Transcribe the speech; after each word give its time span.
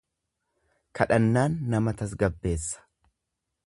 Kadhannaan 1.01 1.59
nama 1.75 1.97
tasgabbeessa. 2.01 2.87